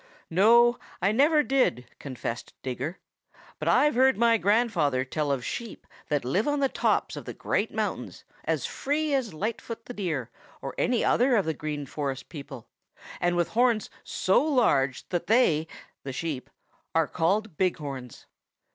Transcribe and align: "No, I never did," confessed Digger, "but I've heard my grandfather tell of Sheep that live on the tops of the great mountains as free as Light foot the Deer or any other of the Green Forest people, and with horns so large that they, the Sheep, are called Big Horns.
"No, 0.31 0.79
I 0.99 1.11
never 1.11 1.43
did," 1.43 1.85
confessed 1.99 2.55
Digger, 2.63 2.97
"but 3.59 3.67
I've 3.67 3.93
heard 3.93 4.17
my 4.17 4.39
grandfather 4.39 5.05
tell 5.05 5.31
of 5.31 5.45
Sheep 5.45 5.85
that 6.07 6.25
live 6.25 6.47
on 6.47 6.59
the 6.59 6.69
tops 6.69 7.15
of 7.15 7.25
the 7.25 7.35
great 7.35 7.71
mountains 7.71 8.23
as 8.43 8.65
free 8.65 9.13
as 9.13 9.31
Light 9.35 9.61
foot 9.61 9.85
the 9.85 9.93
Deer 9.93 10.31
or 10.59 10.73
any 10.75 11.05
other 11.05 11.35
of 11.35 11.45
the 11.45 11.53
Green 11.53 11.85
Forest 11.85 12.29
people, 12.29 12.67
and 13.19 13.35
with 13.35 13.49
horns 13.49 13.91
so 14.03 14.43
large 14.43 15.07
that 15.09 15.27
they, 15.27 15.67
the 16.01 16.11
Sheep, 16.13 16.49
are 16.95 17.05
called 17.05 17.55
Big 17.55 17.77
Horns. 17.77 18.25